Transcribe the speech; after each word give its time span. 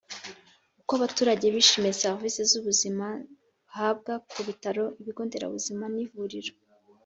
Uko 0.81 0.91
abaturage 0.99 1.45
bishimiye 1.55 1.97
Serivisi 2.01 2.41
z 2.49 2.53
ubuzima 2.59 3.05
bahabwa 3.65 4.13
ku 4.31 4.39
bitaro 4.47 4.83
ibigo 4.99 5.21
nderabuzima 5.27 5.85
n 5.95 5.97
ivuriro 6.05 6.53